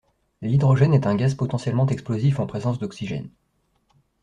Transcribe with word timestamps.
L’hydrogène 0.41 0.95
est 0.95 1.05
un 1.05 1.13
gaz 1.13 1.35
potentiellement 1.35 1.85
explosif 1.85 2.39
en 2.39 2.47
présence 2.47 2.79
d’oxygène. 2.79 3.29